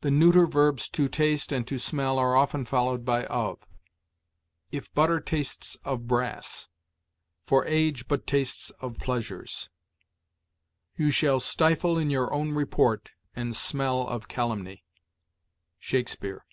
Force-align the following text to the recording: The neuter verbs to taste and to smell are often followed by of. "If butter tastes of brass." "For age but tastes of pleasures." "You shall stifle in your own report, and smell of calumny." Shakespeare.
The 0.00 0.10
neuter 0.10 0.46
verbs 0.46 0.88
to 0.88 1.06
taste 1.06 1.52
and 1.52 1.66
to 1.66 1.76
smell 1.78 2.18
are 2.18 2.34
often 2.34 2.64
followed 2.64 3.04
by 3.04 3.26
of. 3.26 3.58
"If 4.72 4.90
butter 4.94 5.20
tastes 5.20 5.74
of 5.84 6.06
brass." 6.06 6.70
"For 7.44 7.62
age 7.66 8.08
but 8.08 8.26
tastes 8.26 8.70
of 8.80 8.96
pleasures." 8.96 9.68
"You 10.96 11.10
shall 11.10 11.40
stifle 11.40 11.98
in 11.98 12.08
your 12.08 12.32
own 12.32 12.52
report, 12.52 13.10
and 13.34 13.54
smell 13.54 14.08
of 14.08 14.28
calumny." 14.28 14.86
Shakespeare. 15.78 16.46